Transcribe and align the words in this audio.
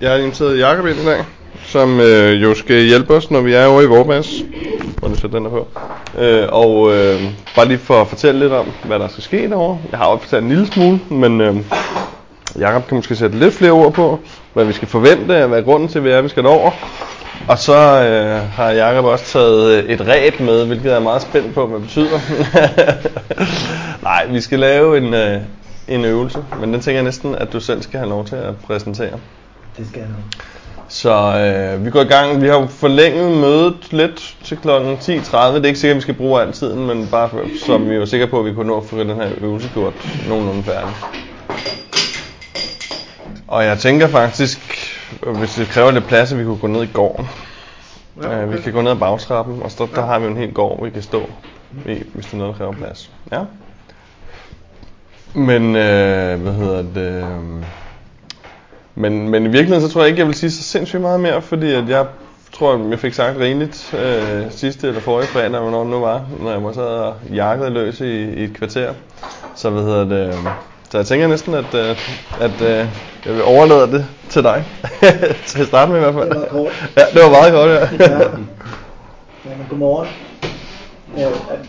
Jeg 0.00 0.10
har 0.10 0.16
inviteret 0.16 0.58
Jacob 0.58 0.86
ind 0.86 0.98
i 0.98 1.04
dag, 1.04 1.24
som 1.64 2.00
øh, 2.00 2.42
jo 2.42 2.54
skal 2.54 2.82
hjælpe 2.82 3.14
os, 3.14 3.30
når 3.30 3.40
vi 3.40 3.54
er 3.54 3.66
over 3.66 3.82
i 3.82 3.86
Vorbas. 3.86 4.32
Hvor 4.98 5.08
du 5.08 5.14
sætter 5.14 5.38
den 5.38 5.44
der 5.44 5.50
på. 5.50 5.68
Øh, 6.18 6.46
og 6.48 6.94
øh, 6.94 7.22
bare 7.56 7.68
lige 7.68 7.78
for 7.78 8.00
at 8.00 8.08
fortælle 8.08 8.40
lidt 8.40 8.52
om, 8.52 8.66
hvad 8.84 8.98
der 8.98 9.08
skal 9.08 9.22
ske 9.22 9.48
derovre. 9.48 9.78
Jeg 9.90 9.98
har 9.98 10.06
også 10.06 10.22
fortalt 10.22 10.42
en 10.42 10.48
lille 10.48 10.66
smule, 10.66 11.00
men 11.10 11.40
øh, 11.40 11.56
Jacob 12.58 12.86
kan 12.88 12.96
måske 12.96 13.16
sætte 13.16 13.38
lidt 13.38 13.54
flere 13.54 13.72
ord 13.72 13.92
på, 13.92 14.20
hvad 14.54 14.64
vi 14.64 14.72
skal 14.72 14.88
forvente, 14.88 15.46
hvad 15.46 15.62
grunden 15.62 15.88
til, 15.88 16.08
at 16.08 16.24
vi 16.24 16.28
skal 16.28 16.42
derover. 16.42 16.70
Og 17.48 17.58
så 17.58 17.76
øh, 17.76 18.50
har 18.52 18.70
Jacob 18.70 19.04
også 19.04 19.24
taget 19.24 19.84
øh, 19.84 19.90
et 19.90 20.08
ræb 20.08 20.40
med, 20.40 20.66
hvilket 20.66 20.84
jeg 20.84 20.96
er 20.96 21.00
meget 21.00 21.22
spændt 21.22 21.54
på, 21.54 21.66
hvad 21.66 21.78
det 21.78 21.86
betyder. 21.86 22.18
Nej, 24.08 24.26
vi 24.26 24.40
skal 24.40 24.58
lave 24.58 24.98
en, 24.98 25.14
øh, 25.14 25.40
en 25.88 26.04
øvelse, 26.04 26.38
men 26.60 26.72
den 26.72 26.80
tænker 26.80 26.98
jeg 26.98 27.04
næsten, 27.04 27.34
at 27.34 27.52
du 27.52 27.60
selv 27.60 27.82
skal 27.82 27.98
have 27.98 28.10
lov 28.10 28.26
til 28.26 28.36
at 28.36 28.56
præsentere. 28.66 29.18
Det 29.78 29.86
skal 29.88 30.00
jeg 30.00 30.08
nok. 30.08 30.44
Så 30.88 31.38
øh, 31.38 31.84
vi 31.84 31.90
går 31.90 32.00
i 32.00 32.04
gang. 32.04 32.42
Vi 32.42 32.48
har 32.48 32.66
forlænget 32.66 33.38
mødet 33.38 33.92
lidt 33.92 34.36
til 34.44 34.56
kl. 34.56 34.68
10.30. 34.68 34.74
Det 34.74 35.64
er 35.64 35.64
ikke 35.64 35.78
sikkert, 35.78 35.90
at 35.90 35.96
vi 35.96 36.00
skal 36.00 36.14
bruge 36.14 36.42
al 36.42 36.52
tiden, 36.52 36.86
men 36.86 37.08
bare 37.10 37.28
for, 37.28 37.44
så 37.66 37.78
vi 37.78 37.94
er 37.94 38.04
sikre 38.04 38.26
på, 38.26 38.40
at 38.40 38.46
vi 38.46 38.54
kunne 38.54 38.66
nå 38.66 38.76
at 38.76 38.84
få 38.84 38.98
den 38.98 39.10
her 39.10 39.30
øvelse 39.40 39.70
gjort 39.74 39.94
nogenlunde 40.28 40.62
færdig. 40.62 40.94
Og 43.48 43.64
jeg 43.64 43.78
tænker 43.78 44.08
faktisk, 44.08 44.58
hvis 45.38 45.54
det 45.54 45.66
kræver 45.66 45.90
lidt 45.90 46.06
plads, 46.06 46.32
at 46.32 46.38
vi 46.38 46.44
kunne 46.44 46.58
gå 46.58 46.66
ned 46.66 46.82
i 46.82 46.88
gården. 46.92 47.28
Ja, 48.22 48.26
okay. 48.26 48.42
øh, 48.42 48.52
vi 48.52 48.62
kan 48.62 48.72
gå 48.72 48.80
ned 48.80 48.90
ad 48.90 48.96
bagtrappen, 48.96 49.62
og 49.62 49.70
så, 49.70 49.88
der 49.94 50.06
har 50.06 50.18
vi 50.18 50.26
en 50.26 50.36
hel 50.36 50.52
gård, 50.52 50.84
vi 50.84 50.90
kan 50.90 51.02
stå 51.02 51.22
i, 51.86 52.02
hvis 52.14 52.26
det 52.26 52.32
er 52.32 52.36
noget, 52.36 52.52
der 52.52 52.58
kræver 52.58 52.72
plads. 52.72 53.10
Ja. 53.32 53.40
Men, 55.34 55.76
øh, 55.76 56.40
hvad 56.40 56.52
hedder 56.52 56.82
det... 56.82 57.24
Øh, 57.24 57.64
men, 58.98 59.28
men 59.28 59.46
i 59.46 59.48
virkeligheden, 59.48 59.88
så 59.88 59.92
tror 59.92 60.00
jeg 60.00 60.08
ikke, 60.08 60.18
jeg 60.18 60.26
vil 60.26 60.34
sige 60.34 60.50
så 60.50 60.62
sindssygt 60.62 61.02
meget 61.02 61.20
mere, 61.20 61.42
fordi 61.42 61.72
at 61.72 61.88
jeg 61.88 62.06
tror, 62.52 62.88
jeg 62.90 62.98
fik 62.98 63.14
sagt 63.14 63.38
rigeligt 63.38 63.94
øh, 63.94 64.42
sidste 64.50 64.88
eller 64.88 65.00
forrige 65.00 65.28
fredag, 65.28 65.60
hvornår 65.60 65.80
det 65.80 65.90
nu 65.90 66.00
var, 66.00 66.26
når 66.40 66.50
jeg 66.50 66.64
var 66.64 66.72
sad 66.72 66.82
og 66.82 67.14
jakkede 67.34 67.70
løs 67.70 68.00
i, 68.00 68.22
i 68.22 68.44
et 68.44 68.54
kvarter. 68.54 68.92
Så 69.54 69.70
hvad 69.70 69.82
hedder 69.82 70.04
det... 70.04 70.34
Så 70.90 70.98
jeg 70.98 71.06
tænker 71.06 71.26
næsten, 71.26 71.54
at, 71.54 71.74
øh, 71.74 71.96
at 72.40 72.62
øh, 72.62 72.86
jeg 73.26 73.34
vil 73.34 73.42
overlade 73.42 73.92
det 73.92 74.06
til 74.28 74.42
dig. 74.42 74.64
til 75.46 75.60
at 75.60 75.66
starte 75.66 75.92
med 75.92 75.98
i 75.98 76.02
hvert 76.02 76.14
fald. 76.14 76.30
Det 76.30 76.40
var 76.40 76.46
kort. 76.46 76.90
Ja, 76.96 77.02
det 77.14 77.22
var 77.22 77.30
meget 77.30 77.52
kort, 77.52 77.68
ja. 77.68 78.14
ja. 78.18 78.18
Jamen, 79.50 79.66
godmorgen. 79.70 80.08
Øh, 81.14 81.22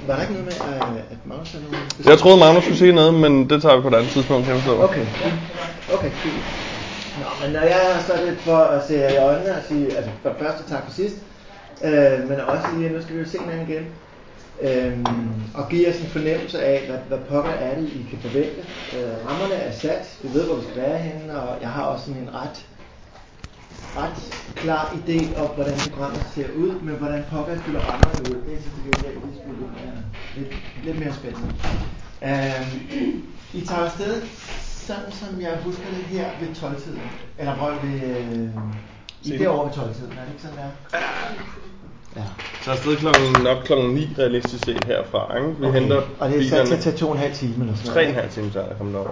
var 0.08 0.16
der 0.16 0.22
ikke 0.22 0.34
noget 0.34 0.46
med, 0.46 1.02
at 1.12 1.18
Magnus 1.26 1.52
havde 1.52 1.64
noget? 1.72 2.06
Jeg 2.06 2.18
troede, 2.18 2.40
Magnus 2.40 2.64
skulle 2.64 2.78
sige 2.78 2.92
noget, 2.92 3.14
men 3.14 3.50
det 3.50 3.62
tager 3.62 3.76
vi 3.76 3.82
på 3.82 3.88
et 3.88 3.96
andet 3.96 4.12
tidspunkt, 4.12 4.46
kan 4.46 4.56
jeg 4.56 4.64
forstå. 4.64 4.84
Okay, 4.84 5.06
okay, 5.94 6.12
fint. 6.12 6.69
Nå, 7.20 7.26
men 7.42 7.54
når 7.54 7.62
jeg 7.62 7.82
har 7.94 8.02
stået 8.04 8.28
lidt 8.30 8.42
for 8.42 8.58
at 8.58 8.88
se 8.88 8.94
jer 8.94 9.10
i 9.10 9.18
øjnene 9.18 9.56
og 9.56 9.64
sige, 9.68 9.98
altså 9.98 10.12
for 10.22 10.36
første 10.40 10.70
tak 10.70 10.84
for 10.86 10.92
sidst, 10.92 11.16
øh, 11.84 12.30
men 12.30 12.40
også 12.40 12.68
lige, 12.78 12.90
nu 12.90 13.02
skal 13.02 13.16
vi 13.16 13.20
jo 13.20 13.26
se 13.26 13.40
hinanden 13.40 13.70
igen, 13.70 13.86
øh, 14.62 15.00
og 15.54 15.70
give 15.70 15.90
os 15.90 16.00
en 16.00 16.08
fornemmelse 16.08 16.64
af, 16.64 16.88
hvad, 16.88 17.00
hvad 17.08 17.28
pokker 17.30 17.52
er 17.52 17.76
det, 17.76 17.84
I 17.84 18.08
kan 18.10 18.20
forvente. 18.22 18.62
Øh, 18.96 19.30
rammerne 19.30 19.54
er 19.54 19.72
sat, 19.72 20.18
vi 20.24 20.30
ved, 20.34 20.46
hvor 20.46 20.56
vi 20.56 20.64
skal 20.64 20.82
være 20.82 20.98
henne, 20.98 21.42
og 21.42 21.62
jeg 21.62 21.70
har 21.70 21.84
også 21.84 22.06
sådan 22.06 22.22
en 22.22 22.30
ret, 22.34 22.66
ret 23.98 24.20
klar 24.56 24.96
idé 25.00 25.40
om, 25.42 25.48
hvordan 25.56 25.78
programmet 25.92 26.26
ser 26.36 26.48
ud, 26.56 26.72
men 26.82 26.96
hvordan 26.96 27.24
pokker 27.32 27.62
fylder 27.62 27.80
rammerne 27.80 28.30
ud, 28.30 28.42
det 28.46 28.54
er 28.58 28.62
selvfølgelig 28.62 29.02
lidt, 29.06 29.20
lidt, 30.38 30.54
lidt 30.86 31.00
mere 31.00 31.14
spændende. 31.14 31.54
Øh, 32.24 32.76
I 33.54 33.66
tager 33.66 33.82
afsted 33.82 34.22
sådan 34.90 35.12
som 35.12 35.42
jeg 35.42 35.54
husker 35.64 35.84
det 35.98 36.06
her 36.18 36.26
ved 36.40 36.48
12-tiden. 36.56 37.02
Eller 37.40 37.54
hvor 37.56 37.70
ved... 37.84 38.02
Øh, 38.18 38.50
I 39.24 39.38
det 39.38 39.48
år 39.48 39.64
ved 39.64 39.72
12-tiden, 39.72 40.12
er 40.12 40.24
det 40.26 40.32
ikke 40.34 40.42
sådan 40.42 40.58
der? 40.58 40.70
Ja. 42.16 42.24
Så 42.62 42.70
er 42.72 42.76
afsted 42.76 42.96
klokken, 42.98 43.44
nok 43.44 43.58
klokken 43.66 43.90
9 43.94 44.10
realistisk 44.20 44.66
set 44.66 44.84
herfra. 44.84 45.36
Ikke? 45.38 45.48
Vi 45.60 45.66
Okay. 45.66 45.80
henter 45.80 46.02
Og 46.20 46.30
det 46.30 46.38
er 46.46 46.50
sat 46.50 46.68
til 46.68 46.74
at 46.76 46.80
tage 46.80 46.98
to 46.98 47.08
og 47.08 47.14
en 47.14 47.20
halv 47.20 47.34
time 47.34 47.56
eller 47.64 47.76
sådan 47.76 47.92
tre 47.94 48.00
og 48.00 48.04
noget. 48.04 48.10
en 48.10 48.16
halv 48.22 48.32
time, 48.32 48.52
så 48.52 48.60
er 48.60 48.74
kommet 48.78 48.96
over. 48.96 49.10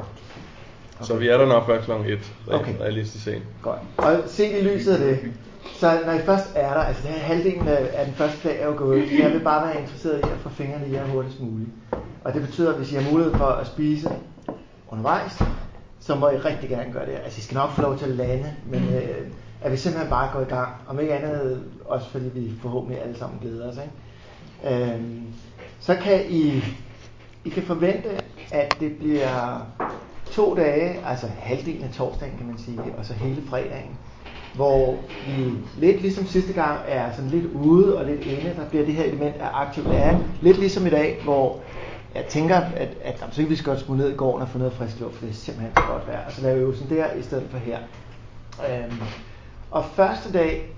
Så 1.01 1.15
vi 1.15 1.27
er 1.27 1.37
der 1.37 1.45
nok 1.45 1.65
før 1.65 1.81
klokken 1.81 2.07
1, 2.11 2.19
Okay. 2.51 2.73
realistisk 2.81 3.23
set. 3.23 3.41
Godt. 3.61 3.79
Og 3.97 4.23
set 4.27 4.51
i 4.59 4.63
lyset 4.63 4.93
af 4.93 4.99
det, 4.99 5.19
så 5.79 5.99
når 6.05 6.13
I 6.13 6.19
først 6.25 6.45
er 6.55 6.73
der, 6.73 6.81
altså 6.81 7.01
det 7.03 7.11
her 7.11 7.19
halvdelen 7.19 7.67
af, 7.67 7.89
af 7.93 8.05
den 8.05 8.13
første 8.15 8.47
dag 8.49 8.61
er 8.61 8.65
jo 8.65 8.73
gået, 8.77 9.03
så 9.09 9.23
jeg 9.23 9.31
vil 9.33 9.39
bare 9.39 9.67
være 9.67 9.81
interesseret 9.81 10.19
i 10.19 10.23
at 10.23 10.37
få 10.43 10.49
fingrene 10.49 10.87
i 10.87 10.93
jer 10.93 11.05
hurtigst 11.05 11.39
muligt. 11.41 11.69
Og 12.23 12.33
det 12.33 12.41
betyder, 12.41 12.69
at 12.71 12.77
hvis 12.77 12.91
I 12.91 12.95
har 12.95 13.11
mulighed 13.11 13.33
for 13.35 13.45
at 13.45 13.67
spise 13.67 14.09
undervejs, 14.91 15.41
så 16.07 16.15
må 16.15 16.29
I 16.29 16.37
rigtig 16.37 16.69
gerne 16.69 16.93
gøre 16.93 17.05
det. 17.05 17.15
Altså 17.23 17.39
I 17.39 17.41
skal 17.41 17.55
nok 17.55 17.69
få 17.69 17.81
lov 17.81 17.97
til 17.97 18.05
at 18.05 18.11
lande, 18.11 18.53
men 18.71 18.83
øh, 18.83 19.27
at 19.61 19.71
vi 19.71 19.77
simpelthen 19.77 20.09
bare 20.09 20.29
går 20.33 20.41
i 20.41 20.49
gang. 20.49 20.69
Om 20.87 20.99
ikke 20.99 21.13
andet, 21.13 21.63
også 21.85 22.09
fordi 22.09 22.25
vi 22.33 22.51
forhåbentlig 22.61 23.01
alle 23.03 23.17
sammen 23.17 23.39
glæder 23.41 23.69
os. 23.69 23.77
Ikke? 23.77 24.93
Øhm, 24.93 25.21
så 25.79 25.95
kan 25.95 26.21
I, 26.29 26.63
I 27.45 27.49
kan 27.49 27.63
forvente, 27.63 28.09
at 28.51 28.77
det 28.79 28.97
bliver 28.97 29.65
to 30.31 30.55
dage, 30.55 30.99
altså 31.05 31.27
halvdelen 31.39 31.83
af 31.83 31.89
torsdagen 31.93 32.37
kan 32.37 32.47
man 32.47 32.57
sige, 32.57 32.79
og 32.97 33.05
så 33.05 33.13
hele 33.13 33.41
fredagen, 33.49 33.97
hvor 34.55 34.95
vi 35.27 35.51
lidt 35.77 36.01
ligesom 36.01 36.25
sidste 36.25 36.53
gang 36.53 36.79
er 36.87 37.11
sådan 37.15 37.29
lidt 37.29 37.45
ude 37.53 37.97
og 37.97 38.05
lidt 38.05 38.25
inde. 38.25 38.53
Der 38.57 38.69
bliver 38.69 38.85
det 38.85 38.93
her 38.93 39.03
element 39.03 39.35
af 39.35 39.49
aktiv 39.53 39.83
læring. 39.83 40.23
Lidt 40.41 40.59
ligesom 40.59 40.87
i 40.87 40.89
dag, 40.89 41.19
hvor 41.23 41.59
jeg 42.17 42.25
tænker, 42.25 42.55
at, 42.55 42.89
at 43.03 43.19
jamen, 43.21 43.33
så 43.33 43.41
kan 43.41 43.49
vi 43.49 43.55
skal 43.55 43.71
godt 43.71 43.79
skulle 43.79 44.03
ned 44.03 44.11
i 44.11 44.15
gården 44.15 44.41
og 44.41 44.49
få 44.49 44.57
noget 44.57 44.73
frisk 44.73 44.99
luft, 44.99 45.15
for 45.15 45.25
det 45.25 45.31
er 45.31 45.35
simpelthen 45.35 45.73
for 45.73 45.91
godt 45.91 46.07
vejr. 46.07 46.17
Altså, 46.25 46.27
og 46.27 46.33
så 46.33 46.41
lave 46.41 46.59
øvelsen 46.59 46.89
der 46.89 47.13
i 47.13 47.21
stedet 47.21 47.47
for 47.49 47.57
her. 47.57 47.79
Øhm, 48.69 49.01
og 49.71 49.85
første 49.85 50.33
dag 50.33 50.69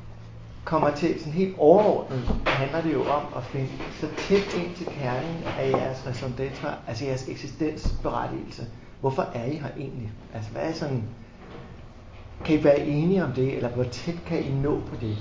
kommer 0.66 0.92
til 0.92 1.20
sådan 1.20 1.34
helt 1.34 1.56
overordnet, 1.58 2.20
handler 2.46 2.82
det 2.82 2.94
jo 2.94 3.02
om 3.02 3.22
at 3.36 3.44
finde 3.44 3.68
så 4.00 4.08
tæt 4.18 4.64
ind 4.64 4.76
til 4.76 4.86
kernen 4.86 5.44
af 5.60 5.72
jeres 5.72 6.08
raison 6.08 6.36
d'etre, 6.40 6.70
altså 6.88 7.06
jeres 7.06 7.28
eksistensberettigelse. 7.28 8.66
Hvorfor 9.02 9.28
er 9.34 9.46
I 9.46 9.56
her 9.56 9.70
egentlig? 9.78 10.12
Altså 10.34 10.52
hvad 10.52 10.62
er 10.62 10.74
sådan, 10.74 11.04
kan 12.46 12.60
I 12.60 12.64
være 12.64 12.80
enige 12.80 13.24
om 13.24 13.32
det, 13.32 13.56
eller 13.56 13.70
hvor 13.70 13.84
tæt 13.84 14.16
kan 14.28 14.44
I 14.44 14.52
nå 14.64 14.80
på 14.90 14.96
det? 15.02 15.18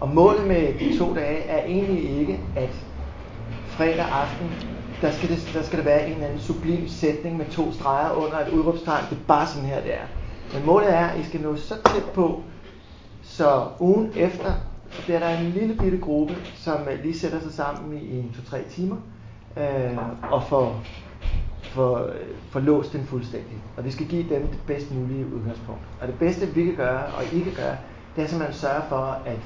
Og 0.00 0.08
målet 0.08 0.46
med 0.46 0.74
de 0.78 0.98
to 0.98 1.14
dage 1.14 1.38
er 1.38 1.64
egentlig 1.64 2.20
ikke, 2.20 2.40
at 2.56 2.70
fredag 3.68 4.06
aften, 4.12 4.73
der 5.04 5.10
skal, 5.10 5.28
det, 5.28 5.50
der 5.54 5.62
skal 5.62 5.78
der 5.78 5.84
være 5.84 6.06
en 6.06 6.12
eller 6.12 6.26
anden 6.26 6.40
sublim 6.40 6.88
sætning 6.88 7.36
med 7.36 7.46
to 7.50 7.72
streger 7.72 8.10
under 8.10 8.38
et 8.38 8.48
udråbstegn. 8.48 9.04
Det 9.10 9.16
er 9.18 9.26
bare 9.28 9.46
sådan 9.46 9.68
her, 9.68 9.80
det 9.80 9.94
er. 9.94 10.06
Men 10.54 10.66
målet 10.66 10.92
er, 10.92 11.06
at 11.06 11.20
I 11.20 11.24
skal 11.24 11.40
nå 11.40 11.56
så 11.56 11.74
tæt 11.74 12.04
på, 12.14 12.42
så 13.22 13.66
ugen 13.80 14.12
efter 14.16 14.52
bliver 15.04 15.18
der 15.18 15.38
en 15.38 15.50
lille 15.50 15.74
bitte 15.74 15.98
gruppe, 15.98 16.34
som 16.54 16.88
øh, 16.88 17.02
lige 17.02 17.18
sætter 17.18 17.40
sig 17.40 17.52
sammen 17.52 17.98
i 17.98 18.18
en 18.18 18.36
2-3 18.52 18.70
timer 18.70 18.96
øh, 19.56 19.98
og 20.32 20.42
får, 20.42 20.80
får, 21.62 21.98
øh, 21.98 22.14
får 22.50 22.60
låst 22.60 22.92
den 22.92 23.04
fuldstændig. 23.04 23.56
Og 23.76 23.84
vi 23.84 23.90
skal 23.90 24.06
give 24.06 24.34
dem 24.34 24.46
det 24.46 24.58
bedst 24.66 24.94
mulige 24.94 25.26
udgangspunkt. 25.34 25.80
Og 26.00 26.06
det 26.08 26.18
bedste 26.18 26.46
vi 26.46 26.64
kan 26.64 26.74
gøre, 26.74 27.06
og 27.06 27.24
I 27.32 27.40
kan 27.40 27.52
gøre, 27.56 27.76
det 28.16 28.24
er 28.24 28.28
simpelthen 28.28 28.54
at 28.54 28.54
sørge 28.54 28.82
for, 28.88 29.20
at, 29.26 29.38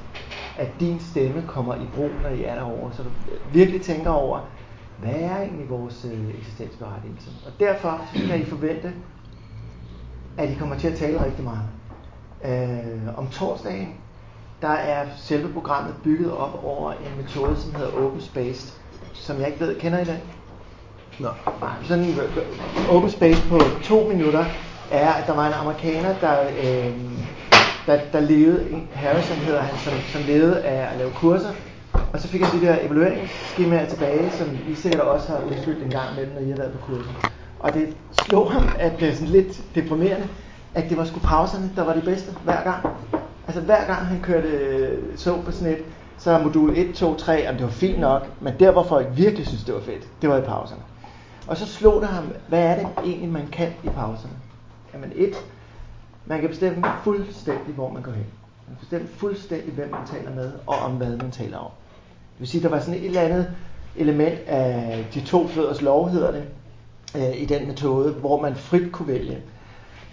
at 0.58 0.68
din 0.80 1.00
stemme 1.00 1.44
kommer 1.46 1.74
i 1.74 1.86
brug, 1.94 2.10
når 2.22 2.30
I 2.30 2.42
er 2.44 2.54
derovre. 2.54 2.92
Så 2.92 3.02
du 3.02 3.08
øh, 3.08 3.54
virkelig 3.54 3.82
tænker 3.82 4.10
over, 4.10 4.40
hvad 5.02 5.14
er 5.14 5.36
egentlig 5.36 5.70
vores 5.70 6.04
øh, 6.12 6.28
eksistensberettigelse? 6.38 7.30
Og 7.46 7.52
derfor 7.60 8.00
skal 8.14 8.40
I 8.40 8.44
forvente, 8.44 8.92
at 10.38 10.50
I 10.50 10.54
kommer 10.54 10.76
til 10.78 10.88
at 10.88 10.94
tale 10.98 11.24
rigtig 11.24 11.44
meget. 11.44 11.62
Øh, 12.44 13.18
om 13.18 13.26
torsdagen, 13.28 13.94
der 14.62 14.68
er 14.68 15.06
selve 15.16 15.52
programmet 15.52 15.94
bygget 16.04 16.32
op 16.32 16.60
over 16.64 16.92
en 16.92 17.22
metode, 17.22 17.56
som 17.56 17.74
hedder 17.74 17.92
Open 17.92 18.20
Space, 18.20 18.74
som 19.14 19.38
jeg 19.38 19.46
ikke 19.46 19.60
ved, 19.60 19.80
kender 19.80 19.98
I 19.98 20.04
den? 20.04 20.16
Nå. 21.18 21.28
Nej, 21.60 21.70
sådan 21.84 22.04
en 22.04 22.10
øh, 22.18 22.96
Open 22.96 23.10
Space 23.10 23.48
på 23.48 23.58
to 23.84 24.08
minutter 24.08 24.44
er, 24.90 25.12
at 25.12 25.26
der 25.26 25.34
var 25.34 25.46
en 25.46 25.52
amerikaner, 25.52 26.14
der, 26.20 26.40
øh, 26.48 26.94
der, 27.86 28.00
der 28.12 28.20
levede, 28.20 28.70
en- 28.70 28.88
Harrison 28.92 29.36
hedder 29.36 29.60
han, 29.60 29.78
som, 29.78 29.92
som 30.12 30.22
levede 30.26 30.62
af 30.62 30.92
at 30.92 30.98
lave 30.98 31.10
kurser, 31.10 31.50
og 32.12 32.20
så 32.20 32.28
fik 32.28 32.40
jeg 32.40 32.50
de 32.52 32.66
der 32.66 32.78
evalueringsskemaer 32.82 33.88
tilbage, 33.88 34.30
som 34.30 34.48
I 34.68 34.74
sikkert 34.74 35.00
også 35.00 35.28
har 35.28 35.40
udfyldt 35.46 35.84
en 35.84 35.90
gang 35.90 36.12
imellem, 36.12 36.34
når 36.34 36.40
I 36.40 36.50
har 36.50 36.56
været 36.56 36.72
på 36.72 36.86
kurser. 36.86 37.10
Og 37.60 37.74
det 37.74 37.96
slog 38.12 38.52
ham, 38.52 38.68
at 38.78 38.92
det 39.00 39.08
er 39.08 39.12
sådan 39.12 39.28
lidt 39.28 39.62
deprimerende, 39.74 40.28
at 40.74 40.88
det 40.88 40.96
var 40.96 41.04
sgu 41.04 41.18
pauserne, 41.18 41.70
der 41.76 41.84
var 41.84 41.94
de 41.94 42.00
bedste 42.00 42.32
hver 42.44 42.62
gang. 42.64 42.86
Altså 43.46 43.60
hver 43.60 43.86
gang 43.86 44.06
han 44.06 44.20
kørte 44.22 44.48
øh, 44.48 44.98
så 45.16 45.42
på 45.42 45.52
sådan 45.52 45.72
et, 45.72 45.84
så 46.18 46.30
var 46.30 46.42
modul 46.42 46.72
1, 46.76 46.94
2, 46.94 47.14
3, 47.16 47.48
og 47.48 47.54
det 47.54 47.62
var 47.62 47.68
fint 47.68 48.00
nok, 48.00 48.26
men 48.40 48.54
der 48.60 48.70
hvor 48.72 48.82
folk 48.82 49.06
virkelig 49.14 49.46
synes 49.46 49.64
det 49.64 49.74
var 49.74 49.80
fedt, 49.80 50.08
det 50.22 50.30
var 50.30 50.36
i 50.36 50.40
pauserne. 50.40 50.82
Og 51.46 51.56
så 51.56 51.66
slog 51.66 52.00
det 52.00 52.08
ham, 52.08 52.24
hvad 52.48 52.62
er 52.62 52.74
det 52.74 52.88
egentlig 53.04 53.28
man 53.28 53.46
kan 53.52 53.68
i 53.84 53.88
pauserne? 53.88 54.34
Jamen 54.94 55.12
et, 55.14 55.34
man 56.26 56.40
kan 56.40 56.48
bestemme 56.48 56.84
fuldstændig 57.04 57.74
hvor 57.74 57.90
man 57.92 58.02
går 58.02 58.12
hen. 58.12 58.26
Man 58.68 58.76
kan 58.76 58.80
bestemme 58.80 59.08
fuldstændig 59.08 59.72
hvem 59.72 59.90
man 59.90 60.06
taler 60.06 60.34
med, 60.34 60.52
og 60.66 60.76
om 60.78 60.92
hvad 60.92 61.16
man 61.16 61.30
taler 61.30 61.58
om. 61.58 61.70
Det 62.38 62.42
vil 62.42 62.48
sige, 62.48 62.62
der 62.62 62.68
var 62.68 62.80
sådan 62.80 62.94
et 62.94 63.06
eller 63.06 63.20
andet 63.20 63.50
element 63.96 64.38
af 64.46 65.04
de 65.14 65.20
to 65.20 65.48
fødders 65.48 65.82
lov, 65.82 66.08
hedder 66.08 66.30
det, 66.30 66.44
øh, 67.16 67.42
i 67.42 67.44
den 67.44 67.66
metode, 67.66 68.12
hvor 68.12 68.40
man 68.42 68.54
frit 68.54 68.92
kunne 68.92 69.08
vælge. 69.08 69.38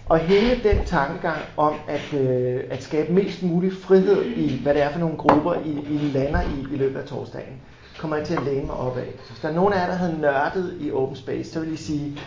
Og 0.08 0.18
hele 0.18 0.60
den 0.62 0.84
tankegang 0.84 1.38
om 1.56 1.74
at, 1.88 2.20
øh, 2.20 2.60
at 2.70 2.82
skabe 2.82 3.12
mest 3.12 3.42
mulig 3.42 3.72
frihed 3.82 4.24
i, 4.24 4.62
hvad 4.62 4.74
det 4.74 4.82
er 4.82 4.92
for 4.92 4.98
nogle 4.98 5.16
grupper, 5.16 5.54
I, 5.54 5.70
I 5.70 5.98
lander 5.98 6.40
i 6.40 6.74
i 6.74 6.76
løbet 6.76 7.00
af 7.00 7.06
torsdagen, 7.06 7.54
kommer 7.98 8.16
jeg 8.16 8.26
til 8.26 8.34
at 8.34 8.42
læne 8.44 8.66
mig 8.66 8.76
op 8.76 8.96
af. 8.96 9.08
Så 9.24 9.30
hvis 9.30 9.40
der 9.40 9.48
er 9.48 9.54
nogen 9.54 9.72
af 9.72 9.78
jer, 9.78 9.86
der 9.86 9.94
havde 9.94 10.20
nørdet 10.20 10.74
i 10.80 10.92
open 10.92 11.16
space, 11.16 11.50
så 11.50 11.60
vil 11.60 11.72
I 11.72 11.76
sige, 11.76 12.18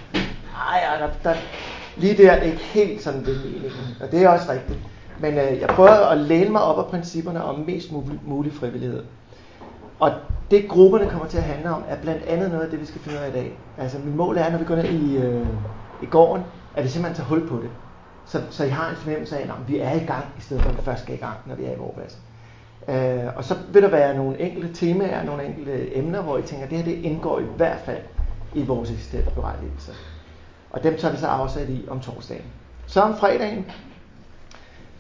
ej, 0.74 0.98
der, 1.00 1.10
der, 1.24 1.38
lige 1.98 2.18
der 2.24 2.32
er 2.32 2.42
ikke 2.42 2.58
helt 2.58 3.02
sådan 3.02 3.26
det 3.26 3.42
meningen. 3.46 3.96
Og 4.02 4.12
det 4.12 4.24
er 4.24 4.30
også 4.30 4.52
rigtigt. 4.52 4.80
Men 5.20 5.34
øh, 5.34 5.60
jeg 5.60 5.70
prøver 5.70 5.90
at 5.90 6.18
læne 6.18 6.50
mig 6.50 6.62
op 6.62 6.80
af 6.80 6.86
principperne 6.92 7.44
om 7.44 7.60
mest 7.60 7.92
mulig, 7.92 8.20
mulig 8.26 8.54
frivillighed. 8.54 9.04
Og 10.00 10.12
det 10.52 10.70
grupperne 10.70 11.10
kommer 11.10 11.28
til 11.28 11.38
at 11.38 11.44
handle 11.44 11.70
om, 11.70 11.84
er 11.88 11.96
blandt 12.02 12.24
andet 12.24 12.50
noget 12.50 12.64
af 12.64 12.70
det, 12.70 12.80
vi 12.80 12.86
skal 12.86 13.02
finde 13.02 13.18
ud 13.20 13.24
af 13.24 13.30
i 13.30 13.34
dag. 13.34 13.60
Altså 13.78 13.98
mit 14.06 14.16
mål 14.16 14.38
er, 14.38 14.50
når 14.52 14.58
vi 14.58 14.66
går 14.66 14.76
ned 14.76 14.86
i, 14.86 15.18
øh, 15.18 15.48
i 16.04 16.06
gården, 16.06 16.44
at 16.76 16.84
vi 16.84 16.90
simpelthen 16.90 17.16
tager 17.16 17.28
hul 17.28 17.48
på 17.48 17.56
det. 17.56 17.70
Så, 18.26 18.42
så 18.50 18.64
I 18.64 18.70
har 18.70 18.90
en 18.90 18.96
fornemmelse 18.96 19.38
af, 19.38 19.42
at 19.42 19.50
vi 19.68 19.80
er 19.80 19.94
i 19.94 20.06
gang, 20.06 20.26
i 20.38 20.42
stedet 20.42 20.64
for 20.64 20.70
at 20.70 20.78
vi 20.78 20.82
først 20.82 21.02
skal 21.02 21.16
i 21.16 21.18
gang, 21.18 21.38
når 21.46 21.56
vi 21.56 21.66
er 21.66 21.72
i 21.72 21.78
vores 21.78 22.18
Øh, 22.88 23.36
og 23.36 23.44
så 23.44 23.56
vil 23.74 23.82
der 23.84 23.90
være 23.90 24.16
nogle 24.16 24.40
enkelte 24.40 24.74
temaer, 24.74 25.24
nogle 25.24 25.46
enkelte 25.46 25.98
emner, 25.98 26.22
hvor 26.22 26.38
I 26.38 26.42
tænker, 26.42 26.66
at 26.66 26.70
det 26.70 26.78
her 26.78 26.86
det 26.86 26.98
indgår 27.04 27.40
i 27.40 27.44
hvert 27.58 27.80
fald 27.86 28.02
i 28.54 28.66
vores 28.66 28.92
eksistensberettigelse. 28.92 29.92
Og 30.72 30.84
dem 30.84 30.98
tager 30.98 31.12
vi 31.12 31.20
så 31.20 31.28
afsat 31.28 31.70
i 31.70 31.86
om 31.90 32.00
torsdagen. 32.00 32.46
Så 32.88 33.02
om 33.02 33.18
fredagen, 33.18 33.66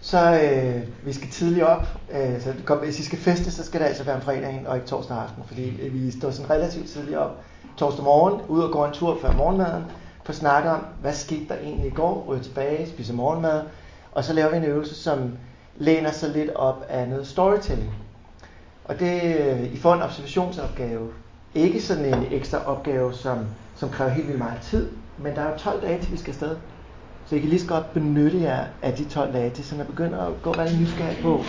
så 0.01 0.39
øh, 0.41 1.05
vi 1.05 1.13
skal 1.13 1.29
tidligt 1.29 1.65
op. 1.65 1.87
Øh, 2.11 2.41
så 2.41 2.53
kom, 2.65 2.77
hvis 2.77 2.99
I 2.99 3.03
skal 3.03 3.19
feste, 3.19 3.51
så 3.51 3.65
skal 3.65 3.79
det 3.79 3.87
altså 3.87 4.03
være 4.03 4.15
om 4.15 4.21
fredagen 4.21 4.67
og 4.67 4.75
ikke 4.75 4.87
torsdag 4.87 5.17
aften, 5.17 5.43
fordi 5.47 5.81
øh, 5.81 5.93
vi 5.93 6.11
står 6.11 6.31
sådan 6.31 6.49
relativt 6.49 6.89
tidligt 6.89 7.17
op. 7.17 7.43
Torsdag 7.77 8.03
morgen, 8.03 8.41
ud 8.47 8.61
og 8.61 8.71
gå 8.71 8.85
en 8.85 8.93
tur 8.93 9.17
før 9.21 9.31
morgenmaden, 9.31 9.83
for 10.23 10.33
at 10.33 10.35
snakke 10.35 10.69
om, 10.69 10.85
hvad 11.01 11.13
skete 11.13 11.45
der 11.47 11.55
egentlig 11.55 11.87
i 11.87 11.93
går, 11.95 12.25
ryger 12.27 12.43
tilbage, 12.43 12.89
spiser 12.89 13.13
morgenmad, 13.13 13.61
og 14.11 14.23
så 14.23 14.33
laver 14.33 14.51
vi 14.51 14.57
en 14.57 14.63
øvelse, 14.63 14.95
som 14.95 15.31
læner 15.77 16.11
sig 16.11 16.29
lidt 16.29 16.49
op 16.55 16.85
af 16.89 17.09
noget 17.09 17.27
storytelling. 17.27 17.93
Og 18.85 18.99
det, 18.99 19.35
øh, 19.39 19.73
I 19.73 19.77
får 19.77 19.93
en 19.93 20.01
observationsopgave. 20.01 21.09
Ikke 21.55 21.81
sådan 21.81 22.05
en 22.05 22.25
ekstra 22.31 22.65
opgave, 22.65 23.13
som, 23.13 23.37
som 23.75 23.89
kræver 23.89 24.11
helt 24.11 24.27
vildt 24.27 24.39
meget 24.39 24.61
tid, 24.61 24.89
men 25.17 25.35
der 25.35 25.41
er 25.41 25.51
jo 25.51 25.57
12 25.57 25.81
dage, 25.81 26.01
til 26.01 26.11
vi 26.11 26.17
skal 26.17 26.31
afsted. 26.31 26.55
Så 27.29 27.35
I 27.35 27.39
kan 27.39 27.49
lige 27.49 27.59
så 27.59 27.67
godt 27.67 27.93
benytte 27.93 28.41
jer 28.41 28.65
af 28.81 28.93
de 28.93 29.05
12 29.05 29.33
dage 29.33 29.49
til, 29.49 29.65
sådan 29.65 29.81
at 29.81 29.87
begynder 29.87 30.19
at 30.19 30.41
gå 30.41 30.51
rigtig 30.51 30.79
nysgerrig 30.79 31.17
på, 31.21 31.43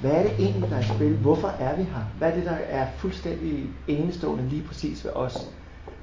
hvad 0.00 0.10
er 0.10 0.22
det 0.22 0.32
egentlig, 0.38 0.70
der 0.70 0.76
er 0.76 0.80
i 0.80 0.96
spil? 0.96 1.16
Hvorfor 1.16 1.48
er 1.48 1.76
vi 1.76 1.82
her? 1.82 2.04
Hvad 2.18 2.30
er 2.30 2.34
det, 2.34 2.44
der 2.44 2.50
er 2.50 2.86
fuldstændig 2.96 3.70
enestående 3.86 4.48
lige 4.48 4.62
præcis 4.62 5.04
ved 5.04 5.12
os? 5.12 5.50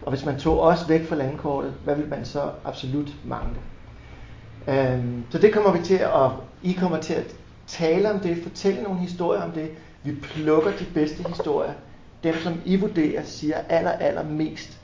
Og 0.01 0.09
hvis 0.11 0.25
man 0.25 0.39
tog 0.39 0.59
os 0.59 0.89
væk 0.89 1.07
fra 1.07 1.15
landkortet, 1.15 1.73
hvad 1.83 1.95
vil 1.95 2.09
man 2.09 2.25
så 2.25 2.51
absolut 2.65 3.13
mangle? 3.25 3.59
Øhm, 4.67 5.23
så 5.29 5.37
det 5.37 5.53
kommer 5.53 5.71
vi 5.71 5.83
til 5.83 5.95
at, 5.95 6.31
I 6.63 6.71
kommer 6.73 6.97
til 6.99 7.13
at 7.13 7.35
tale 7.67 8.11
om 8.11 8.19
det, 8.19 8.43
fortælle 8.43 8.83
nogle 8.83 8.99
historier 8.99 9.41
om 9.41 9.51
det. 9.51 9.69
Vi 10.03 10.15
plukker 10.15 10.71
de 10.71 10.85
bedste 10.93 11.23
historier. 11.27 11.73
Dem, 12.23 12.35
som 12.43 12.53
I 12.65 12.75
vurderer, 12.75 13.23
siger 13.23 13.57
aller, 13.69 13.91
aller 13.91 14.23
mest 14.23 14.79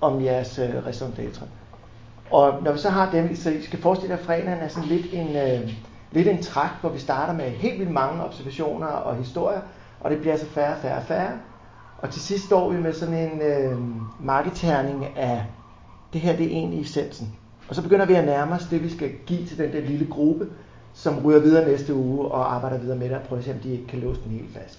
om 0.00 0.24
jeres 0.24 0.58
øh, 0.58 0.86
raison. 0.86 1.14
Og 2.30 2.62
når 2.62 2.72
vi 2.72 2.78
så 2.78 2.90
har 2.90 3.10
dem, 3.10 3.36
så 3.36 3.50
I 3.50 3.62
skal 3.62 3.82
forestille 3.82 4.14
jer, 4.14 4.18
at 4.18 4.26
fredagen 4.26 4.58
er 4.58 4.68
sådan 4.68 4.88
lidt 4.88 5.06
en, 5.12 5.36
øh, 5.36 5.72
lidt 6.12 6.28
en 6.28 6.42
træk, 6.42 6.70
hvor 6.80 6.90
vi 6.90 6.98
starter 6.98 7.32
med 7.32 7.44
helt 7.44 7.78
vildt 7.78 7.92
mange 7.92 8.24
observationer 8.24 8.86
og 8.86 9.16
historier, 9.16 9.60
og 10.00 10.10
det 10.10 10.20
bliver 10.20 10.36
så 10.36 10.46
færre, 10.46 10.76
færre, 10.82 11.02
færre. 11.02 11.32
Og 11.98 12.10
til 12.10 12.20
sidst 12.20 12.44
står 12.44 12.70
vi 12.70 12.80
med 12.80 12.92
sådan 12.92 13.14
en 13.14 13.42
øh, 13.42 13.78
marketerning 14.20 15.06
af, 15.16 15.44
det 16.12 16.20
her 16.20 16.36
det 16.36 16.46
er 16.46 16.50
egentlig 16.50 16.80
essensen. 16.80 17.34
Og 17.68 17.74
så 17.74 17.82
begynder 17.82 18.06
vi 18.06 18.14
at 18.14 18.24
nærme 18.24 18.54
os 18.54 18.66
det, 18.70 18.82
vi 18.82 18.90
skal 18.90 19.10
give 19.26 19.46
til 19.46 19.58
den 19.58 19.72
der 19.72 19.80
lille 19.80 20.06
gruppe, 20.10 20.46
som 20.94 21.24
ryger 21.24 21.40
videre 21.40 21.68
næste 21.68 21.94
uge 21.94 22.28
og 22.28 22.54
arbejder 22.54 22.78
videre 22.78 22.96
med 22.96 23.08
det 23.08 23.16
og 23.16 23.22
prøver 23.22 23.38
at 23.38 23.44
se, 23.44 23.52
om 23.52 23.58
de 23.58 23.72
ikke 23.72 23.86
kan 23.86 23.98
låse 23.98 24.20
den 24.24 24.32
helt 24.32 24.54
fast. 24.54 24.78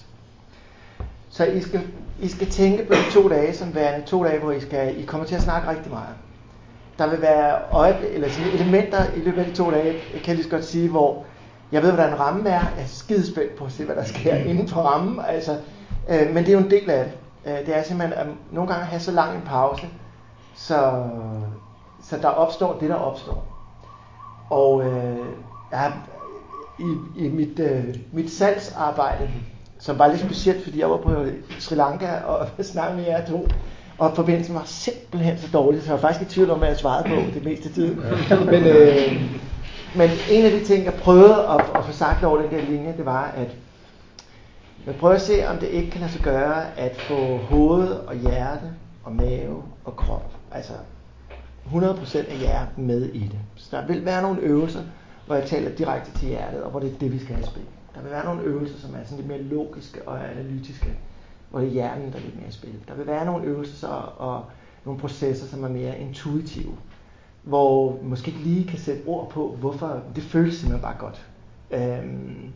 Så 1.30 1.46
I 1.46 1.62
skal, 1.62 1.82
I 2.22 2.28
skal 2.28 2.50
tænke 2.50 2.86
på 2.86 2.94
de 2.94 3.12
to 3.14 3.30
dage 3.30 3.54
som 3.54 3.76
værende 3.76 4.06
to 4.06 4.24
dage, 4.24 4.40
hvor 4.40 4.52
I, 4.52 4.60
skal, 4.60 5.02
I 5.02 5.06
kommer 5.06 5.28
til 5.28 5.36
at 5.36 5.42
snakke 5.42 5.70
rigtig 5.70 5.92
meget. 5.92 6.16
Der 7.00 7.10
vil 7.10 7.22
være 7.22 7.60
øjeblik, 7.72 8.10
eller 8.14 8.30
sådan 8.30 8.52
elementer 8.52 9.14
i 9.16 9.20
løbet 9.20 9.40
af 9.42 9.46
de 9.46 9.56
to 9.56 9.72
dage, 9.72 9.94
kan 10.12 10.28
jeg 10.28 10.36
lige 10.36 10.44
så 10.44 10.50
godt 10.50 10.66
sige, 10.66 10.90
hvor 10.90 11.24
jeg 11.72 11.84
ved, 11.84 11.92
hvordan 11.92 12.20
rammen 12.20 12.48
er. 12.48 12.52
Jeg 12.52 12.72
er 12.78 12.88
skidespændt 12.88 13.56
på 13.56 13.66
at 13.66 13.72
se, 13.72 13.86
hvad 13.86 13.96
der 13.96 14.04
sker 14.04 14.36
inden 14.36 14.68
for 14.68 14.82
rammen. 14.82 15.26
Altså, 15.28 15.58
øh, 16.10 16.34
men 16.34 16.38
det 16.38 16.48
er 16.48 16.54
jo 16.54 16.60
en 16.60 16.72
del 16.72 16.90
af 16.90 17.06
det. 17.06 17.14
Øh, 17.52 17.66
det 17.66 17.78
er 17.78 17.84
simpelthen 17.84 18.20
at 18.20 18.28
nogle 18.52 18.72
gange 18.72 18.86
have 18.86 19.00
så 19.00 19.12
lang 19.12 19.36
en 19.36 19.42
pause, 19.42 19.88
så, 20.56 21.04
så 22.04 22.18
der 22.18 22.28
opstår 22.28 22.78
det, 22.80 22.90
der 22.90 22.96
opstår. 22.96 23.48
Og 24.50 24.86
øh, 24.86 25.18
jeg 25.72 25.80
har, 25.80 25.98
i, 26.80 27.24
i 27.26 27.30
mit, 27.30 27.60
øh, 27.60 27.96
mit 28.12 28.32
salgsarbejde, 28.32 29.30
som 29.80 30.00
var 30.00 30.08
lidt 30.08 30.22
specielt, 30.22 30.64
fordi 30.64 30.80
jeg 30.80 30.90
var 30.90 30.98
på 30.98 31.26
Sri 31.60 31.76
Lanka 31.76 32.18
og 32.18 32.48
snakkede 32.66 32.98
med 32.98 33.06
jer 33.06 33.26
to, 33.26 33.48
og 34.00 34.16
forbindelsen 34.16 34.56
var 34.56 34.64
simpelthen 34.66 35.38
så 35.38 35.48
dårlig, 35.54 35.82
så 35.82 35.88
jeg 35.88 35.94
var 35.94 36.10
faktisk 36.10 36.32
i 36.32 36.34
tvivl 36.34 36.50
om, 36.50 36.58
hvad 36.58 36.68
jeg 36.68 36.78
svarede 36.78 37.10
på 37.10 37.16
det 37.34 37.46
meste 37.46 37.74
tid. 37.74 37.96
Men, 38.46 38.64
øh, 38.64 39.22
men 39.96 40.10
en 40.32 40.46
af 40.46 40.52
de 40.52 40.66
ting, 40.66 40.86
jeg 40.86 40.94
prøvede 40.94 41.48
at, 41.48 41.66
at 41.76 41.86
få 41.86 41.92
sagt 41.92 42.24
over 42.24 42.42
den 42.42 42.52
der 42.52 42.62
linje, 42.62 42.94
det 42.98 43.06
var, 43.06 43.24
at 43.26 43.56
jeg 44.86 44.96
prøver 44.96 45.16
at 45.16 45.22
se, 45.22 45.48
om 45.48 45.58
det 45.58 45.68
ikke 45.68 45.92
kan 45.92 46.02
lade 46.02 46.12
sig 46.12 46.22
gøre 46.22 46.78
at 46.78 46.96
få 46.96 47.38
hoved 47.38 47.88
og 47.88 48.16
hjerte 48.16 48.66
og 49.04 49.16
mave 49.16 49.64
og 49.86 49.96
krop, 49.96 50.32
altså 50.52 50.74
100% 51.66 52.18
af 52.18 52.38
hjertet 52.38 52.78
med 52.78 53.06
i 53.06 53.20
det. 53.20 53.40
Så 53.56 53.68
der 53.78 53.88
vil 53.88 54.06
være 54.06 54.22
nogle 54.22 54.42
øvelser, 54.42 54.82
hvor 55.26 55.36
jeg 55.36 55.46
taler 55.46 55.72
direkte 55.72 56.20
til 56.20 56.28
hjertet, 56.28 56.64
og 56.64 56.72
hvor 56.72 56.80
det 56.80 56.94
er 56.94 56.98
det, 57.00 57.12
vi 57.12 57.20
skal 57.20 57.36
have 57.36 57.46
spil. 57.46 57.64
Der 57.96 58.02
vil 58.02 58.12
være 58.12 58.26
nogle 58.26 58.42
øvelser, 58.42 58.80
som 58.80 58.90
er 58.90 58.98
sådan 59.04 59.18
lidt 59.18 59.28
mere 59.28 59.42
logiske 59.42 60.08
og 60.08 60.32
analytiske, 60.32 60.88
hvor 61.50 61.60
det 61.60 61.68
er 61.68 61.72
hjernen, 61.72 62.12
der 62.12 62.18
er 62.18 62.22
lidt 62.22 62.36
mere 62.36 62.50
i 62.50 62.52
spil. 62.52 62.76
Der 62.88 62.94
vil 62.94 63.08
være 63.08 63.26
nogle 63.26 63.46
øvelser 63.46 63.76
så, 63.76 64.02
og 64.18 64.46
nogle 64.86 65.00
processer, 65.00 65.48
som 65.48 65.64
er 65.64 65.70
mere 65.70 66.00
intuitive, 66.00 66.72
hvor 67.42 67.94
vi 67.94 68.08
måske 68.08 68.32
ikke 68.32 68.44
lige 68.44 68.68
kan 68.68 68.80
sætte 68.80 69.02
ord 69.08 69.30
på, 69.30 69.56
hvorfor 69.60 70.02
det 70.16 70.24
føles 70.24 70.56
simpelthen 70.56 70.82
bare 70.82 70.96
godt. 71.00 71.26
Øhm, 71.72 72.54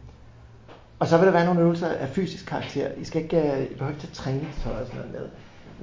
og 1.00 1.08
så 1.08 1.18
vil 1.18 1.26
der 1.26 1.34
være 1.34 1.46
nogle 1.46 1.62
øvelser 1.62 1.88
af 1.88 2.10
fysisk 2.10 2.46
karakter. 2.46 2.92
I 2.98 3.04
skal 3.04 3.24
ikke, 3.24 3.38
øh, 3.38 3.64
I 3.64 3.74
behøver 3.74 3.90
ikke 3.90 4.02
tage 4.02 4.14
træningstøj 4.14 4.82
og 4.82 4.88
sådan 4.88 5.02
noget 5.02 5.12
med. 5.12 5.30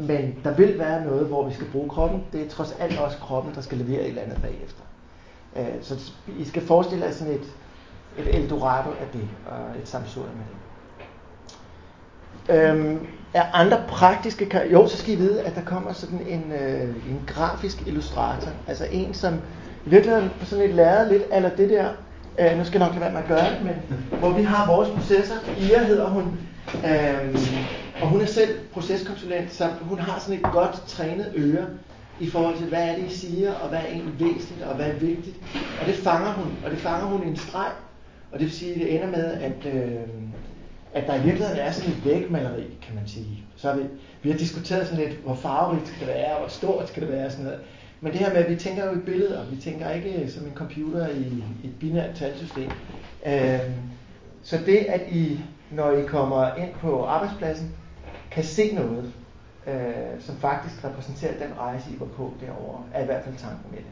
Men 0.06 0.38
der 0.44 0.54
vil 0.54 0.78
være 0.78 1.04
noget, 1.04 1.26
hvor 1.26 1.48
vi 1.48 1.54
skal 1.54 1.66
bruge 1.72 1.88
kroppen. 1.88 2.24
Det 2.32 2.42
er 2.42 2.48
trods 2.48 2.72
alt 2.72 2.98
også 2.98 3.18
kroppen, 3.18 3.54
der 3.54 3.60
skal 3.60 3.78
levere 3.78 4.00
et 4.00 4.08
eller 4.08 4.22
andet 4.22 4.42
bagefter. 4.42 4.82
Øh, 5.56 5.82
så 5.82 6.12
I 6.38 6.44
skal 6.44 6.62
forestille 6.62 7.04
jer 7.04 7.12
sådan 7.12 7.32
et, 7.32 7.54
et 8.18 8.34
Eldorado 8.34 8.90
af 8.90 9.06
det, 9.12 9.28
og 9.46 9.80
et 9.80 9.88
samsurium 9.88 10.34
med 10.34 10.44
det. 10.44 10.69
Øhm, 12.48 13.06
er 13.34 13.42
andre 13.52 13.82
praktiske... 13.88 14.62
Jo, 14.72 14.88
så 14.88 14.96
skal 14.96 15.14
I 15.14 15.16
vide, 15.16 15.42
at 15.42 15.54
der 15.54 15.62
kommer 15.62 15.92
sådan 15.92 16.20
en, 16.28 16.52
øh, 16.52 16.82
en 16.82 17.22
grafisk 17.26 17.86
illustrator. 17.86 18.50
Altså 18.66 18.86
en, 18.92 19.14
som 19.14 19.34
i 19.86 19.90
virkeligheden 19.90 20.30
sådan 20.42 20.64
et 20.64 20.74
lærer 20.74 21.08
lidt 21.08 21.22
eller 21.32 21.50
det 21.50 21.70
der, 21.70 21.88
øh, 22.38 22.58
nu 22.58 22.64
skal 22.64 22.78
jeg 22.78 22.88
nok 22.88 22.94
lade 22.94 23.00
være 23.00 23.12
med 23.12 23.20
at 23.20 23.28
gøre 23.28 23.54
det, 23.54 23.62
men 23.64 23.98
hvor 24.18 24.30
vi 24.30 24.42
har 24.42 24.66
vores 24.66 24.88
processer. 24.88 25.34
Ia 25.60 25.84
hedder 25.84 26.08
hun, 26.08 26.24
øh, 26.74 27.38
og 28.02 28.08
hun 28.08 28.20
er 28.20 28.26
selv 28.26 28.58
proceskonsulent, 28.72 29.54
så 29.54 29.68
hun 29.80 29.98
har 29.98 30.20
sådan 30.20 30.34
et 30.34 30.52
godt 30.52 30.82
trænet 30.86 31.32
øre 31.36 31.66
i 32.20 32.30
forhold 32.30 32.56
til, 32.56 32.66
hvad 32.66 32.88
er 32.88 32.96
det, 32.96 33.04
I 33.06 33.16
siger, 33.16 33.54
og 33.54 33.68
hvad 33.68 33.78
er 33.78 33.86
egentlig 33.86 34.14
væsentligt, 34.20 34.62
og 34.68 34.76
hvad 34.76 34.86
er 34.86 34.92
vigtigt. 34.92 35.36
Og 35.80 35.86
det 35.86 35.94
fanger 35.94 36.32
hun, 36.32 36.46
og 36.64 36.70
det 36.70 36.78
fanger 36.78 37.06
hun 37.06 37.26
i 37.26 37.28
en 37.28 37.36
streg. 37.36 37.70
Og 38.32 38.38
det 38.38 38.46
vil 38.46 38.52
sige, 38.52 38.74
at 38.74 38.80
det 38.80 38.94
ender 38.94 39.06
med, 39.06 39.32
at, 39.32 39.74
øh, 39.74 39.98
at 40.94 41.06
der 41.06 41.14
i 41.14 41.22
virkeligheden 41.22 41.58
er 41.58 41.70
sådan 41.70 41.90
et 41.90 42.04
vægmaleri, 42.04 42.78
kan 42.82 42.94
man 42.94 43.06
sige. 43.06 43.44
Så 43.56 43.70
har 43.70 43.76
vi, 43.76 43.82
vi 44.22 44.30
har 44.30 44.38
diskuteret 44.38 44.86
sådan 44.86 45.04
lidt, 45.04 45.18
hvor 45.18 45.34
farverigt 45.34 45.88
skal 45.88 46.00
det 46.00 46.14
være, 46.14 46.32
og 46.32 46.38
hvor 46.38 46.48
stort 46.48 46.88
skal 46.88 47.02
det 47.02 47.12
være, 47.12 47.26
og 47.26 47.32
sådan 47.32 47.44
noget. 47.44 47.60
Men 48.00 48.12
det 48.12 48.20
her 48.20 48.32
med, 48.32 48.44
at 48.44 48.50
vi 48.50 48.56
tænker 48.56 48.86
jo 48.86 48.92
i 48.92 48.98
billeder, 48.98 49.44
vi 49.44 49.56
tænker 49.56 49.90
ikke 49.90 50.30
som 50.30 50.46
en 50.46 50.54
computer 50.54 51.08
i, 51.08 51.44
i 51.62 51.66
et 51.66 51.78
binært 51.80 52.16
talsystem. 52.16 52.70
Øh, 53.26 53.60
så 54.42 54.58
det, 54.66 54.76
at 54.76 55.00
I, 55.12 55.40
når 55.70 55.90
I 55.90 56.02
kommer 56.06 56.54
ind 56.54 56.70
på 56.80 57.04
arbejdspladsen, 57.04 57.74
kan 58.30 58.44
se 58.44 58.74
noget, 58.74 59.12
øh, 59.66 60.20
som 60.20 60.36
faktisk 60.36 60.84
repræsenterer 60.84 61.32
den 61.32 61.58
rejse, 61.58 61.90
I 61.90 62.00
var 62.00 62.06
på 62.06 62.32
derovre, 62.40 62.82
er 62.94 63.02
i 63.02 63.06
hvert 63.06 63.24
fald 63.24 63.34
tanken 63.36 63.70
med 63.70 63.78
det. 63.78 63.86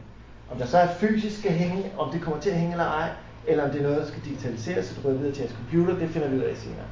Om 0.51 0.57
der 0.57 0.65
så 0.65 0.77
er 0.77 0.87
fysisk 0.87 1.39
skal 1.39 1.51
hænge, 1.51 1.91
om 1.97 2.11
det 2.11 2.21
kommer 2.21 2.39
til 2.39 2.49
at 2.49 2.55
hænge 2.55 2.71
eller 2.71 2.85
ej, 2.85 3.09
eller 3.47 3.63
om 3.63 3.69
det 3.69 3.79
er 3.79 3.83
noget, 3.83 3.97
der 3.97 4.07
skal 4.07 4.21
digitaliseres, 4.25 4.85
så 4.85 4.95
du 4.95 5.01
går 5.01 5.17
videre 5.17 5.33
til 5.33 5.41
jeres 5.41 5.55
computer, 5.55 5.99
det 5.99 6.09
finder 6.09 6.27
vi 6.27 6.37
ud 6.37 6.41
af 6.41 6.57
senere. 6.57 6.85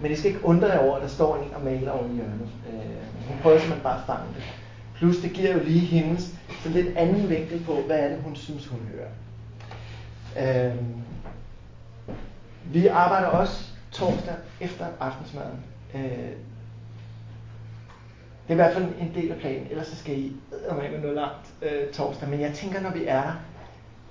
Men 0.00 0.10
I 0.12 0.16
skal 0.16 0.30
ikke 0.30 0.44
undre 0.44 0.68
jer 0.68 0.78
over, 0.78 0.96
at 0.96 1.02
der 1.02 1.08
står 1.08 1.36
en 1.36 1.54
og 1.54 1.64
maler 1.64 1.90
over 1.90 2.04
i 2.04 2.14
hjørnet. 2.14 2.48
Øh, 2.68 3.28
hun 3.28 3.38
prøver 3.42 3.58
simpelthen 3.58 3.82
bare 3.82 3.98
at 4.00 4.06
fange 4.06 4.34
det. 4.36 4.44
Plus 4.94 5.16
det 5.16 5.32
giver 5.32 5.52
jo 5.52 5.60
lige 5.64 5.80
hendes 5.80 6.34
så 6.62 6.68
lidt 6.68 6.96
anden 6.96 7.28
vinkel 7.28 7.64
på, 7.64 7.74
hvad 7.86 7.98
er 7.98 8.08
det, 8.08 8.22
hun 8.24 8.36
synes, 8.36 8.66
hun 8.66 8.80
hører. 8.92 9.10
Øh, 10.68 10.74
vi 12.72 12.86
arbejder 12.86 13.26
også 13.26 13.64
torsdag 13.92 14.34
efter 14.60 14.86
aftensmaden. 15.00 15.64
Øh, 15.94 16.00
det 18.48 18.50
er 18.50 18.52
i 18.52 18.54
hvert 18.54 18.72
fald 18.72 18.84
en 18.84 19.12
del 19.14 19.32
af 19.32 19.38
planen, 19.38 19.66
ellers 19.70 19.86
så 19.86 19.96
skal 19.96 20.18
I 20.18 20.32
med 20.92 21.00
noget 21.00 21.16
langt 21.16 21.54
øh, 21.62 21.92
torsdag. 21.92 22.28
Men 22.28 22.40
jeg 22.40 22.52
tænker, 22.52 22.80
når 22.80 22.90
vi 22.90 23.04
er 23.06 23.22
der, 23.22 23.32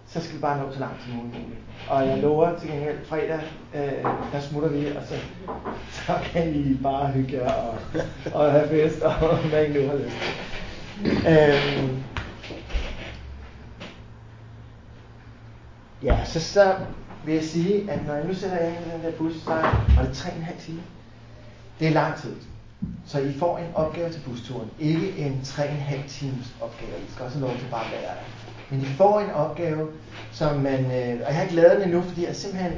så 0.07 0.21
skal 0.21 0.35
vi 0.35 0.41
bare 0.41 0.57
nå 0.57 0.73
så 0.73 0.79
langt 0.79 1.03
som 1.03 1.13
muligt. 1.13 1.43
Og 1.89 2.07
jeg 2.07 2.17
lover 2.17 2.59
til 2.59 2.69
gengæld, 2.69 3.05
fredag, 3.05 3.39
øh, 3.73 4.03
der 4.31 4.39
smutter 4.41 4.69
vi, 4.69 4.87
og 4.87 5.03
så, 5.07 5.15
så 5.91 6.13
kan 6.23 6.55
I 6.55 6.77
bare 6.83 7.11
hygge 7.11 7.37
jer 7.37 7.53
og, 7.53 7.77
og 8.33 8.51
have 8.51 8.67
fest, 8.67 9.01
og 9.01 9.37
hvad 9.49 9.65
I 9.65 9.73
nu 9.73 9.87
har 9.87 9.97
lyst 9.97 10.15
til. 10.15 10.53
Øhm, 11.27 12.03
ja, 16.03 16.25
så, 16.25 16.39
så 16.39 16.75
vil 17.25 17.35
jeg 17.35 17.43
sige, 17.43 17.91
at 17.91 18.07
når 18.07 18.13
jeg 18.13 18.25
nu 18.25 18.33
sætter 18.33 18.57
jer 18.57 18.67
ind 18.67 18.85
i 18.87 18.89
den 18.95 19.03
der 19.03 19.17
bus, 19.17 19.33
så 19.33 19.49
var 19.95 20.03
det 20.03 20.11
3,5 20.11 20.65
timer. 20.65 20.81
Det 21.79 21.87
er 21.87 21.91
lang 21.91 22.15
tid. 22.15 22.35
Så 23.05 23.19
I 23.19 23.33
får 23.33 23.57
en 23.57 23.75
opgave 23.75 24.09
til 24.09 24.21
busturen. 24.21 24.69
Ikke 24.79 25.17
en 25.17 25.41
3,5 25.43 26.07
times 26.07 26.53
opgave. 26.61 26.91
I 26.91 27.11
skal 27.11 27.25
også 27.25 27.37
have 27.37 27.47
lov 27.47 27.57
til 27.57 27.67
bare 27.71 27.85
at 27.85 27.91
være 27.91 28.01
der. 28.01 28.42
Men 28.73 28.81
I 28.81 28.85
får 28.85 29.19
en 29.19 29.31
opgave, 29.31 29.87
som 30.31 30.59
man... 30.59 30.79
Øh, 30.85 31.13
og 31.21 31.27
jeg 31.27 31.35
har 31.35 31.41
ikke 31.41 31.55
lavet 31.55 31.75
den 31.75 31.83
endnu, 31.83 32.01
fordi 32.01 32.25
jeg 32.25 32.35
simpelthen... 32.35 32.73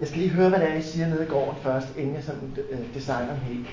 Jeg 0.00 0.08
skal 0.08 0.20
lige 0.20 0.30
høre, 0.30 0.48
hvad 0.48 0.60
det 0.60 0.70
er, 0.70 0.74
I 0.74 0.82
siger 0.82 1.08
nede 1.08 1.24
i 1.24 1.28
gården 1.28 1.56
først, 1.62 1.96
inden 1.96 2.14
jeg 2.14 2.24
sådan 2.24 2.56
øh, 2.70 2.94
designer 2.94 3.28
den 3.28 3.36
helt. 3.36 3.66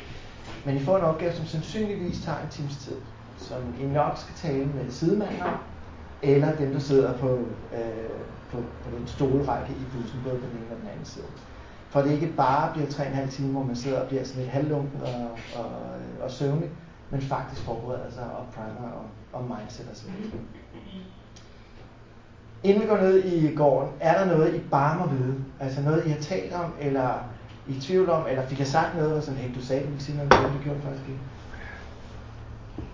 Men 0.66 0.78
I 0.78 0.80
får 0.80 0.98
en 0.98 1.04
opgave, 1.04 1.34
som 1.34 1.46
sandsynligvis 1.46 2.22
tager 2.26 2.38
en 2.38 2.50
times 2.50 2.78
tid. 2.78 2.96
Som 3.38 3.58
I 3.82 3.84
nok 3.86 4.18
skal 4.18 4.36
tale 4.36 4.66
med 4.66 4.92
sidemanden 4.92 5.42
om, 5.42 5.58
eller 6.22 6.56
dem, 6.56 6.72
der 6.72 6.80
sidder 6.80 7.18
på, 7.18 7.30
øh, 7.74 8.20
på, 8.52 8.58
på 8.84 8.98
den 8.98 9.08
stolrække 9.08 9.72
i 9.72 9.86
bussen, 9.94 10.20
både 10.24 10.36
på 10.36 10.46
den 10.46 10.58
ene 10.58 10.76
og 10.76 10.82
den 10.82 10.90
anden 10.90 11.06
side. 11.06 11.26
For 11.90 12.02
det 12.02 12.12
ikke 12.12 12.34
bare 12.38 12.74
bliver 12.74 12.88
3,5 12.88 13.30
timer, 13.32 13.52
hvor 13.52 13.64
man 13.64 13.76
sidder 13.76 14.02
og 14.02 14.08
bliver 14.08 14.24
sådan 14.24 14.42
lidt 14.42 14.52
halvlunken 14.52 15.02
og, 15.02 15.32
og, 15.62 15.72
og 16.24 16.32
søvnig, 16.32 16.70
men 17.10 17.22
faktisk 17.22 17.62
forbereder 17.62 18.12
sig 18.12 18.24
og 18.24 18.46
primer 18.56 18.90
og, 18.92 19.06
og 19.34 19.44
mindset 19.44 19.88
og 19.92 19.96
sådan 19.96 20.14
noget. 20.14 20.34
Inden 22.64 22.82
vi 22.82 22.88
går 22.88 22.98
ned 22.98 23.24
i 23.24 23.56
gården, 23.56 23.90
er 24.00 24.18
der 24.18 24.38
noget, 24.38 24.56
I 24.56 24.60
bare 24.72 25.00
må 25.00 25.08
vide? 25.08 25.36
Altså 25.60 25.82
noget, 25.82 26.06
I 26.06 26.10
har 26.10 26.22
talt 26.22 26.54
om, 26.54 26.74
eller 26.82 27.10
I 27.68 27.72
er 27.74 27.78
i 27.78 27.82
tvivl 27.82 28.10
om, 28.10 28.26
eller 28.30 28.48
fik 28.48 28.60
jeg 28.60 28.68
sagt 28.68 28.98
noget, 28.98 29.14
og 29.18 29.24
sådan, 29.24 29.40
hey, 29.40 29.56
du 29.56 29.62
sagde, 29.66 29.84
du 29.84 29.88
ville 29.88 30.04
sige 30.04 30.18
noget, 30.18 30.32
men 30.32 30.54
det 30.58 30.64
gjorde 30.64 30.80
faktisk 30.82 31.10
ikke. 31.10 31.22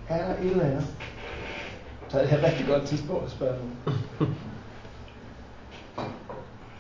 Er 0.08 0.28
der 0.28 0.34
et 0.42 0.52
eller 0.52 0.66
andet? 0.66 0.88
Så 2.10 2.20
er 2.20 2.26
det 2.26 2.34
et 2.34 2.44
rigtig 2.44 2.68
godt 2.68 2.84
tidspunkt 2.84 3.26
at 3.26 3.32
spørge 3.32 3.56
nu. 3.60 4.26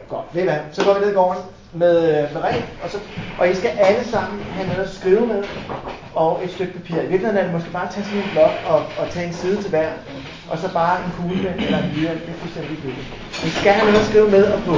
Godt, 0.10 0.26
ved 0.34 0.44
hvad? 0.44 0.58
Så 0.72 0.86
går 0.86 0.94
vi 0.94 1.00
ned 1.00 1.12
i 1.12 1.14
gården 1.14 1.42
med, 1.74 1.98
øh, 1.98 2.34
med 2.34 2.44
ren, 2.44 2.64
og, 2.84 2.90
så, 2.90 2.98
og 3.40 3.50
I 3.50 3.56
skal 3.56 3.70
alle 3.70 4.06
sammen 4.06 4.40
have 4.44 4.68
noget 4.68 4.84
at 4.84 4.90
skrive 4.90 5.28
med, 5.28 5.44
og 6.16 6.42
et 6.44 6.52
stykke 6.52 6.74
papir. 6.74 6.96
I 6.96 7.00
virkeligheden 7.00 7.38
er 7.38 7.44
det 7.44 7.54
måske 7.54 7.72
bare 7.72 7.88
at 7.88 7.94
tage 7.94 8.06
sådan 8.06 8.20
en 8.24 8.30
blok 8.32 8.52
og, 8.66 8.80
og 9.00 9.10
tage 9.12 9.28
en 9.28 9.34
side 9.34 9.62
til 9.62 9.70
hver, 9.70 9.90
og 10.50 10.58
så 10.58 10.74
bare 10.74 10.98
en 11.06 11.12
kuglepen 11.18 11.64
eller 11.64 11.78
en 11.84 11.92
blyant. 11.94 12.22
Det 12.26 12.30
er 12.30 12.40
fuldstændig 12.40 12.72
ligegyldigt. 12.72 13.08
I 13.46 13.50
skal 13.50 13.72
have 13.72 13.86
noget 13.86 14.00
at 14.00 14.10
skrive 14.10 14.30
med 14.30 14.46
og 14.52 14.60
på. 14.64 14.76